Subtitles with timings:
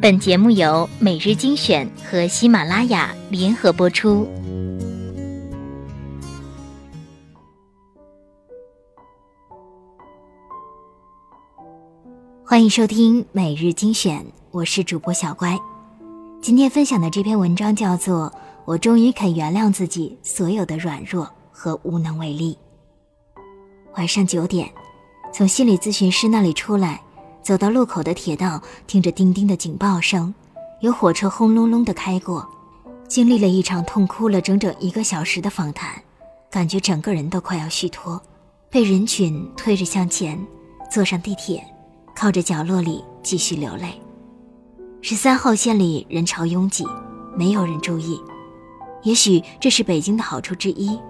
[0.00, 4.28] 本节目由每日精选和喜马拉雅联合播出。
[12.44, 15.58] 欢迎收听每日精选，我是主播小乖。
[16.40, 18.30] 今天分享的这篇文章叫做
[18.66, 22.56] 《我终于肯原谅自己所有的软弱和无能为力》。
[23.96, 24.70] 晚上九点，
[25.34, 27.02] 从心理咨询师那里出来。
[27.48, 30.34] 走到路口的铁道，听着叮叮的警报声，
[30.80, 32.46] 有火车轰隆隆的开过。
[33.08, 35.90] 经历了一场痛哭了整整一个小时的访谈，
[36.50, 38.20] 感觉整个人都快要虚脱，
[38.68, 40.38] 被人群推着向前，
[40.90, 41.66] 坐上地铁，
[42.14, 43.98] 靠着角落里继续流泪。
[45.00, 46.84] 十三号线里人潮拥挤，
[47.34, 48.20] 没有人注意。
[49.04, 51.00] 也许这是北京的好处之一，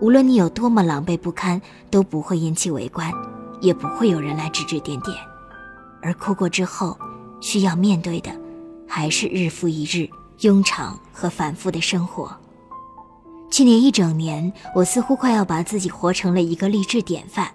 [0.00, 3.12] 无论你有多么狼狈不堪，都不会引起围观，
[3.60, 5.16] 也不会有人来指指点点。
[6.04, 6.96] 而哭过之后，
[7.40, 8.30] 需要面对的，
[8.86, 10.06] 还是日复一日
[10.40, 12.30] 庸常和反复的生活。
[13.50, 17.50] 去年一整年，我似乎快要把自己活成了一个励志典范。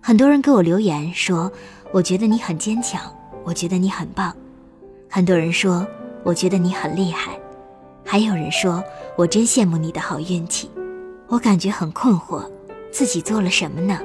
[0.00, 1.50] 很多人给我留言说
[1.92, 3.00] ：“我觉得你很坚强，
[3.44, 4.34] 我觉得你很棒。”
[5.08, 5.86] 很多人说
[6.24, 7.38] ：“我觉得你很厉害。”
[8.04, 8.82] 还有人说
[9.16, 10.68] ：“我真羡慕你的好运气。”
[11.28, 12.44] 我感觉很困惑，
[12.90, 14.00] 自己做了什么呢？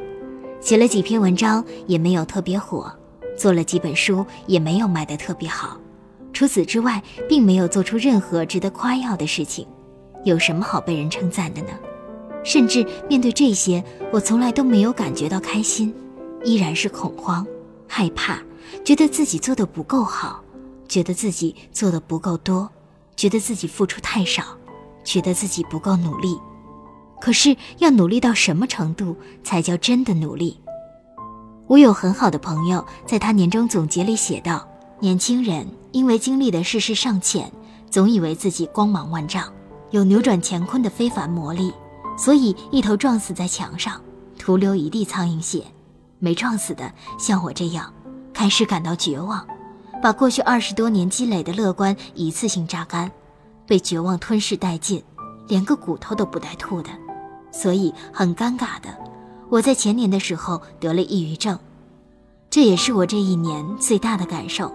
[0.60, 2.92] 写了几篇文章，也没有特别火。
[3.38, 5.78] 做了几本书，也没有卖得特别好。
[6.34, 9.68] 除此之外，并没有做出任何值得夸耀的事情。
[10.24, 11.70] 有什么好被人称赞的呢？
[12.44, 15.94] 甚至面对这些，我从来都没有感觉到开心，
[16.44, 17.46] 依然是恐慌、
[17.88, 18.40] 害怕，
[18.84, 20.44] 觉得自己做的不够好，
[20.88, 22.70] 觉得自己做的不够多，
[23.16, 24.44] 觉得自己付出太少，
[25.04, 26.40] 觉得自己不够努力。
[27.20, 30.60] 可是，要努力到什么程度才叫真的努力？
[31.72, 34.68] 我有很好的朋友，在他年终总结里写道
[35.00, 37.50] ：“年轻人因为经历的世事尚浅，
[37.90, 39.50] 总以为自己光芒万丈，
[39.92, 41.72] 有扭转乾坤的非凡魔力，
[42.18, 44.02] 所以一头撞死在墙上，
[44.38, 45.64] 徒留一地苍蝇血。
[46.20, 47.94] 没撞死的，像我这样，
[48.34, 49.48] 开始感到绝望，
[50.04, 53.10] 把过去二十多年积累的乐观一次性榨干，
[53.66, 55.02] 被绝望吞噬殆尽，
[55.48, 56.90] 连个骨头都不带吐的。
[57.50, 58.90] 所以很尴尬的。”
[59.52, 61.60] 我在前年的时候得了抑郁症，
[62.50, 64.74] 这也是我这一年最大的感受，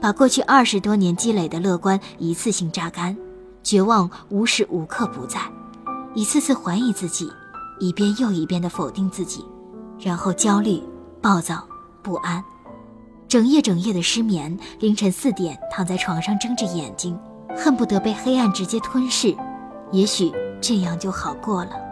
[0.00, 3.16] 把过去二十多年积累的乐观一次性榨干，
[3.64, 5.40] 绝望无时无刻不在，
[6.14, 7.28] 一次次怀疑自己，
[7.80, 9.44] 一遍又一遍的否定自己，
[9.98, 10.80] 然后焦虑、
[11.20, 11.66] 暴躁、
[12.00, 12.40] 不安，
[13.26, 17.18] 整夜整夜的失眠，凌晨四点躺在床上睁着眼睛，
[17.56, 19.36] 恨不得被黑暗直接吞噬，
[19.90, 21.83] 也许这样就好过了。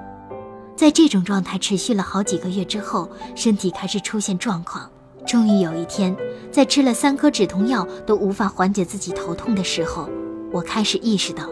[0.77, 4.91] 在这种状态持续了好几个月之后，身体开始出现状况。
[5.25, 6.15] 终于有一天，
[6.51, 10.11] 在吃了三颗止痛药都无法缓解自己头痛的时候，
[10.51, 11.49] 我开始意识到，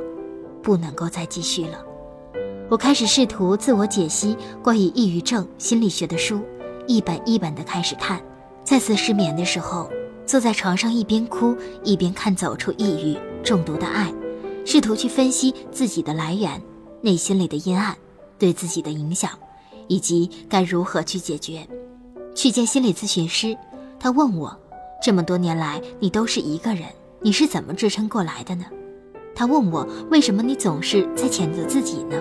[0.63, 1.79] 不能够再继续了。
[2.69, 6.41] 我开始试图自我解析关于抑郁症心理学的书，
[6.89, 8.21] 一本一本的开始看。
[8.65, 9.89] 再次失眠的时候，
[10.27, 14.13] 坐在床上一边哭一边看《走出抑郁中毒的爱》，
[14.67, 16.61] 试图去分析自己的来源，
[17.01, 17.97] 内心里的阴暗。
[18.41, 19.31] 对自己的影响，
[19.87, 21.65] 以及该如何去解决。
[22.34, 23.56] 去见心理咨询师，
[23.99, 24.56] 他问我：
[25.03, 26.84] 这么多年来，你都是一个人，
[27.21, 28.65] 你是怎么支撑过来的呢？
[29.34, 32.17] 他问我：为什么你总是在谴责自己呢？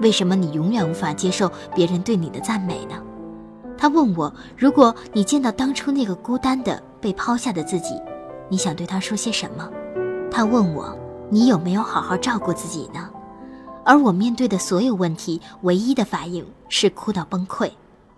[0.00, 3.00] 为什么你永远无法接受别人对你的赞美呢？
[3.78, 7.94] 他问我：如果你见到当初那个孤单的、被抛下的自己，
[8.48, 9.68] 你想对他说些什么？
[10.30, 10.96] 他问我：
[11.30, 13.08] 你有没有好好照顾自己呢？
[13.84, 17.70] 而我面对的所有问题，唯一的反应是哭到崩溃，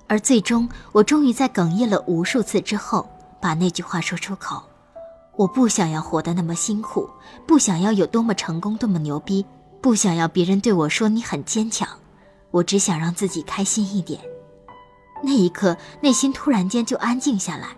[0.07, 3.09] 而最终，我终于在哽咽了无数次之后，
[3.41, 4.63] 把那句话说出口：
[5.37, 7.09] 我不想要活得那么辛苦，
[7.47, 9.45] 不想要有多么成功、多么牛逼，
[9.81, 11.89] 不想要别人对我说你很坚强，
[12.51, 14.21] 我只想让自己开心一点。
[15.23, 17.69] 那一刻，内心突然间就安静下来，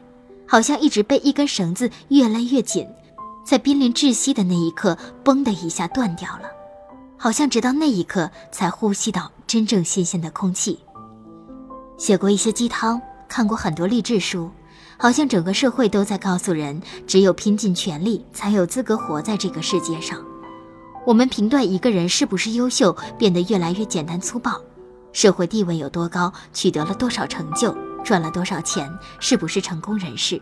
[0.46, 2.88] 好像一直被一根绳子越勒越紧，
[3.44, 6.50] 在濒临窒息的那一刻，嘣的一下断掉了。
[7.18, 10.78] 好像直到那一刻才呼吸到真正新鲜的空气。
[11.96, 14.50] 写过一些鸡汤，看过很多励志书，
[14.98, 20.22] 好像整个社会都在告诉人，只有拼尽全力才有资格活在这个世界上。
[21.06, 24.60] 我们评断一个人是不是优秀，变得越来越简单粗暴。
[25.12, 27.74] 社会地位有多高，取得了多少成就，
[28.04, 30.40] 赚了多少钱，是不是成功人士？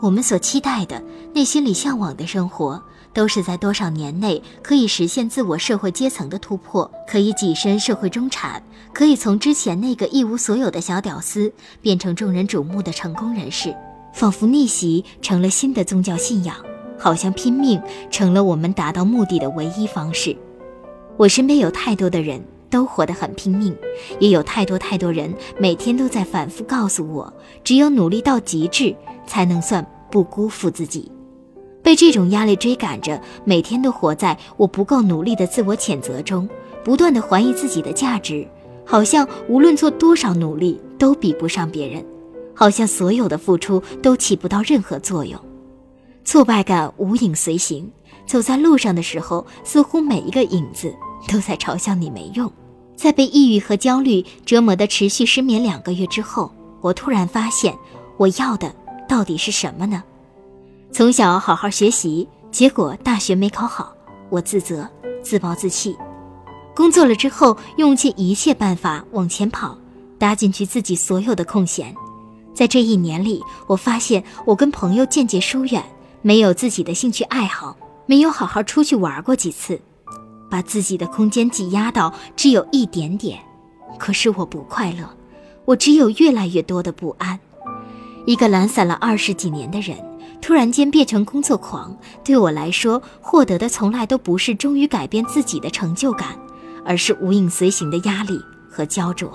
[0.00, 1.02] 我们所期待的，
[1.34, 2.80] 内心里向往的生活。
[3.14, 8.62] 都是在多少年内可以实现自我社会阶层的突破，可以跻身社会中产，
[8.92, 11.50] 可以从之前那个一无所有的小屌丝
[11.80, 13.74] 变成众人瞩目的成功人士，
[14.12, 16.56] 仿佛逆袭成了新的宗教信仰，
[16.98, 17.80] 好像拼命
[18.10, 20.36] 成了我们达到目的的唯一方式。
[21.16, 23.72] 我身边有太多的人都活得很拼命，
[24.18, 27.32] 也有太多太多人每天都在反复告诉我，
[27.62, 28.92] 只有努力到极致，
[29.24, 31.12] 才能算不辜负自己。
[31.84, 36.48] 被这种压力追赶着，每天都活在我不够努力的自我谴责中，
[36.82, 38.48] 不断的怀疑自己的价值，
[38.86, 42.02] 好像无论做多少努力都比不上别人，
[42.54, 45.38] 好像所有的付出都起不到任何作用，
[46.24, 47.88] 挫败感无影随形。
[48.26, 50.90] 走在路上的时候，似乎每一个影子
[51.28, 52.50] 都在嘲笑你没用。
[52.96, 57.76] 在被抑郁和焦虑折磨的持续失眠两个月之后，我突然发现，
[58.16, 58.74] 我要的
[59.06, 60.02] 到底是什么呢？
[60.94, 63.92] 从小好好学习，结果大学没考好，
[64.30, 64.88] 我自责、
[65.24, 65.96] 自暴自弃。
[66.72, 69.76] 工作了之后，用尽一切办法往前跑，
[70.20, 71.92] 搭进去自己所有的空闲。
[72.54, 75.82] 在这一年里，我发现我跟朋友渐渐疏远，
[76.22, 77.76] 没有自己的兴趣爱好，
[78.06, 79.80] 没有好好出去玩过几次，
[80.48, 83.40] 把自己的空间挤压到只有一点点。
[83.98, 85.10] 可是我不快乐，
[85.64, 87.40] 我只有越来越多的不安。
[88.26, 90.13] 一个懒散了二十几年的人。
[90.44, 96.38] 突然间变成工作狂，对我来说，获得的从来都不是终于改变自己的成就感，
[96.84, 98.38] 而是无影随形的压力
[98.70, 99.32] 和焦灼，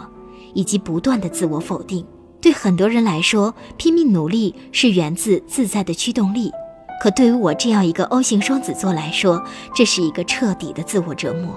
[0.54, 2.06] 以及不断的自我否定。
[2.40, 6.52] 对很多人来说，拼命努力是源自自在的驱动力，
[7.02, 11.56] 可对于我这样一个 O 型双子座来说，这是一个彻底的自我折磨。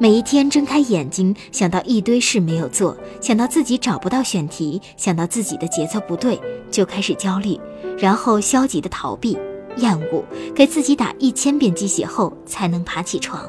[0.00, 7.56] 每一天睁开眼睛，想到一堆事没有做，想到自己找不到选题，想到自己的节奏不对，就开始焦虑。
[8.00, 9.36] 然后消极的逃避、
[9.76, 10.24] 厌恶，
[10.54, 13.48] 给自己打一千遍鸡血后才能爬起床。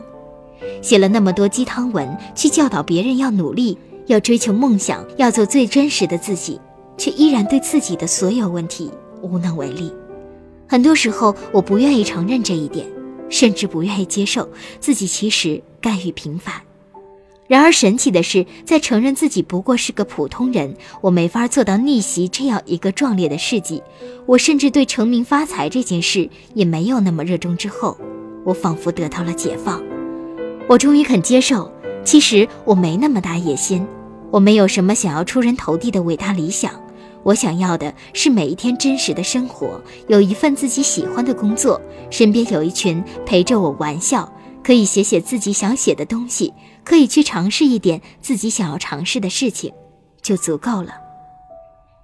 [0.82, 3.78] 写了那么多鸡汤文，去教导别人要努力、
[4.08, 6.60] 要追求梦想、要做最真实的自己，
[6.98, 9.92] 却依然对自己的所有问题无能为力。
[10.68, 12.86] 很多时候，我不愿意承认这一点，
[13.30, 14.48] 甚至不愿意接受
[14.80, 16.54] 自己其实甘于平凡。
[17.52, 23.84] 然而神奇的是，在承认自己不过是个普通人，我没法做到逆袭这样一个壮烈的事迹，
[24.26, 27.58] 我甚至对成名发财这件事也没有那么热衷。
[27.58, 27.98] 之后，
[28.46, 29.84] 我仿佛得到了解放，
[30.70, 31.70] 我终于肯接受，
[32.06, 33.86] 其实我没那么大野心，
[34.32, 36.72] 我没有什么想要出人头地的伟大理想，
[37.22, 44.32] 我想要的是每一天真实的生活，有一份自己喜欢的工作，身边有一群陪着我玩笑，
[44.64, 46.54] 可以写写自己想写的东西。
[46.84, 49.74] 可以去尝试一点自己想要尝试的事情，
[50.22, 50.94] 就足够了。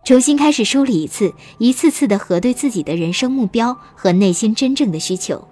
[0.05, 5.47] 重新开始梳理一次，一次次的核对自己的人生目标和内心真正的需求。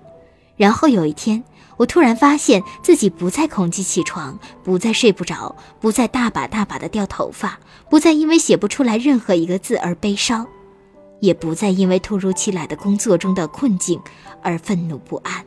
[0.56, 1.44] 然后有一天，
[1.75, 10.48] 我突然发现自己不再恐惧起床，不再睡不着，不再大把大把的掉头发，不再因为写不出来任何一个字而悲伤，
[11.19, 14.00] 也不再因为突如其来的工作中的困境
[14.42, 15.45] 而愤怒不安。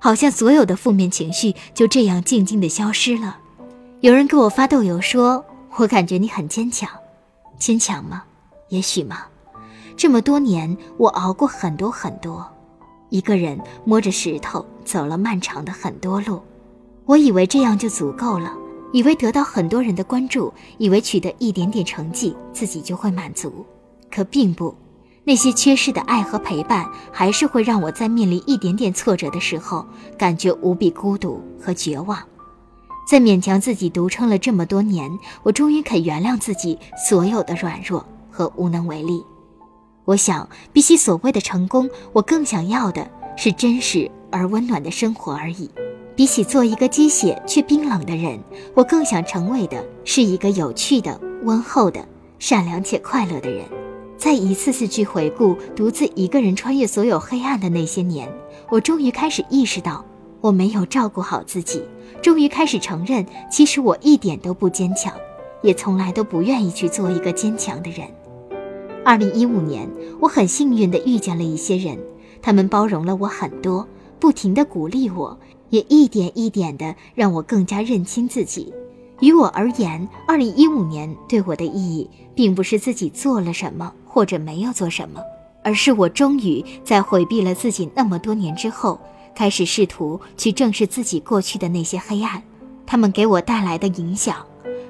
[0.00, 3.38] 好像所有的负面情绪就这样静静的消失了。
[4.00, 5.44] 有人给我发豆油说
[5.76, 6.88] ：“我感觉你很坚强，
[7.58, 8.24] 坚强吗？
[8.70, 9.26] 也许吗？
[9.96, 12.50] 这么多年，我熬过很多很多，
[13.10, 16.40] 一个人摸着石头走了漫长的很多路。
[17.04, 18.56] 我以为这样就足够了，
[18.94, 23.66] 以为得到很多人的关注，以为取得一点点成绩自己就会满足，
[24.10, 24.74] 可并不。”
[25.24, 29.86] 那些缺失的爱和陪伴，还是会让我在面临一点点挫折的时候，
[30.16, 32.18] 感觉无比孤独和绝望。
[33.08, 35.10] 在勉强自己独撑了这么多年，
[35.42, 39.22] 我终于肯原谅自己所有的软弱和无能为力。
[40.04, 45.70] 我想，比起所谓的成功，我更想要的是真实而温暖的生活而已。
[46.16, 48.38] 比起做一个鸡血却冰冷的人，
[48.74, 52.06] 我更想成为的是一个有趣的、温厚的、
[52.38, 53.64] 善良且快乐的人。
[54.20, 58.30] 在一次次去回顾独自一个人穿越所有黑暗的那些年，
[58.68, 60.04] 我终于开始意识到
[60.42, 61.82] 我没有照顾好自己，
[62.20, 65.10] 终于开始承认，其实我一点都不坚强，
[65.62, 68.06] 也从来都不愿意去做一个坚强的人。
[69.06, 69.88] 二零一五年，
[70.20, 71.98] 我很幸运地遇见了一些人，
[72.42, 78.70] 他们包容了我很多，不停地鼓励我，也一点一点地让我更加认清自己。
[79.20, 83.92] 于我而言，二零一五年对我的意义，并不是自己做了什么。
[84.12, 85.20] 或者没有做什么，
[85.62, 88.98] 而是我终于在回避了自己那么多年之后，
[89.36, 92.42] 开始试图去正视自己过去的那些黑暗，
[92.84, 94.44] 他们给我带来的影响，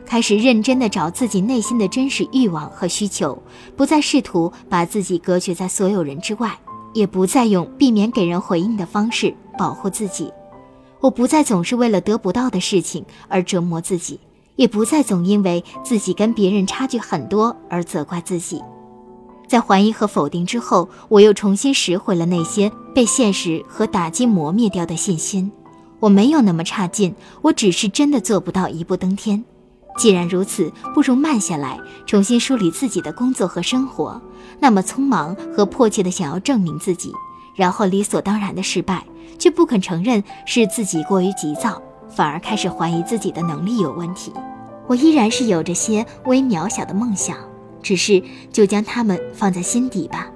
[0.06, 3.38] 开始认真的找自己内心的真实欲望和需求，
[3.76, 6.58] 不再试图把自己隔绝在所有人之外，
[6.94, 10.32] 也不再用避免给人回应的方式保护自己，
[11.00, 14.20] 我不再总是为了得不到的事情而折磨自己，
[14.56, 18.62] 也不再总因为自己跟别人差距很多而责怪自己。
[19.48, 25.50] 在怀疑和否定之后，我又重新拾回了那些被现实和打击磨灭掉的信心。
[25.98, 29.42] 我没有那么差劲，我只是真的做不到一步登天。
[29.98, 34.22] 既然如此，不如慢下来，重新梳理自己的工作和生活。
[34.60, 37.12] 那么匆忙和迫切的想要证明自己，
[37.54, 39.04] 然后理所当然的失败，
[39.38, 44.32] 却不肯承认是自己过于急躁，反而开始怀疑自己的能力有问题。
[44.86, 47.36] 我依然是有着些微渺小的梦想，
[47.82, 50.28] 只是就将它们放在心底吧，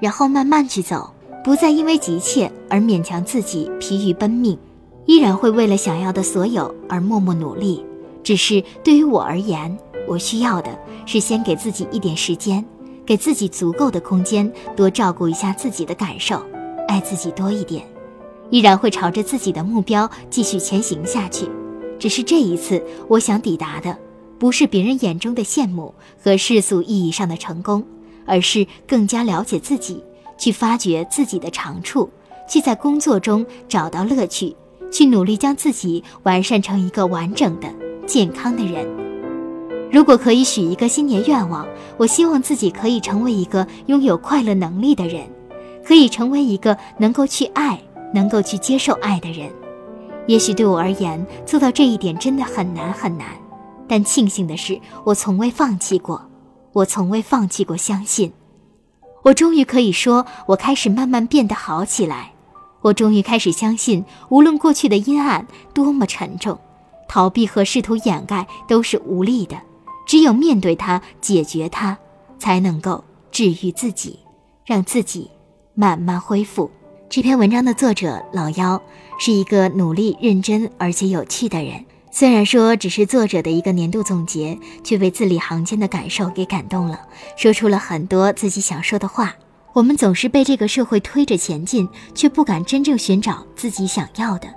[0.00, 1.12] 然后慢慢去走，
[1.44, 4.58] 不再因为急切而勉强自己疲于奔命，
[5.06, 7.84] 依然会为了想要的所有而默默努力。
[8.22, 12.64] 只是对于我而言，我需要的是先给自己一点时间。
[13.06, 16.42] 给自己足够的空间，多照顾一下自己的感受，
[16.88, 17.84] 爱自己多一点，
[18.50, 21.48] 依然会朝着自己的目标继续前行下去。
[21.98, 23.96] 只是这一次，我想抵达的
[24.38, 27.84] 不是别人眼中的羡慕和世俗意义上的成功，
[28.24, 30.02] 而是更加了解自己，
[30.38, 32.08] 去发掘自己的长处，
[32.48, 34.56] 去在工作中找到乐趣，
[34.90, 37.68] 去努力将自己完善成一个完整的、
[38.06, 38.88] 健康的人。
[39.90, 41.66] 如果可以许一个新年愿望，
[41.96, 45.26] 我希望自己可以成为一个拥有快乐能力的人，
[45.88, 47.80] 可以成为一个能够去爱、
[48.12, 49.50] 能够去接受爱的人。
[50.26, 53.28] 也许对我而言，做到这一点真的很难很难，
[53.88, 56.22] 但庆幸的是，我从未放弃过，
[56.74, 58.30] 我从未放弃过相信。
[59.22, 62.32] 我终于可以说，我开始慢慢变得好起来。
[62.82, 66.58] 我终于开始相信，无论过去的阴暗多么沉重，
[67.08, 69.56] 逃避和试图掩盖都是无力的。
[70.06, 71.96] 只有面对它，解决它，
[72.38, 74.18] 才能够治愈自己，
[74.66, 75.30] 让自己
[75.78, 76.68] 慢慢恢复。
[77.08, 78.82] 这篇文章的作者老妖
[79.16, 81.84] 是一个努力、认真而且有趣的人。
[82.10, 86.98] 虽然说只是作者的一个年度总结，却被字里行间的感受给感动了，
[87.36, 89.36] 说出了很多自己想说的话。
[89.72, 94.48] 我们总是被这个社会推着前进，却不敢真正寻找自己想要的，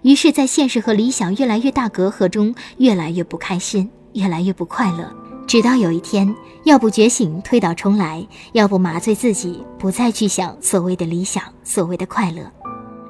[0.00, 3.90] 于是，在现实和理想越来越大隔阂中，越来越不开心。
[4.14, 5.08] 越来越不快乐，
[5.50, 12.48] 直到有一天，要不觉醒推倒重来，要不麻醉自己，不再去想所谓的理想，所谓的快乐。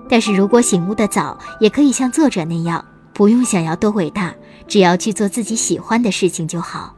[0.09, 2.83] 但是如果醒悟的早，也可以像作者那样，
[3.13, 4.35] 不用想要多伟大，
[4.67, 6.95] 只要去做自己喜欢的事情就好。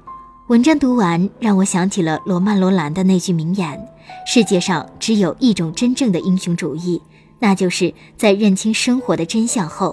[0.46, 3.84] 文章读完，让我想起了罗曼·罗兰的那句名言：
[4.25, 7.02] 世界上只有一种真正的英雄主义，
[7.40, 9.92] 那就是在认清生活的真相后，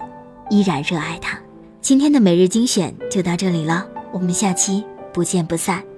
[0.51, 1.39] 依然热爱它。
[1.81, 3.87] 今天的每日精选就到这里了。
[4.11, 5.88] 我们下期不见不散。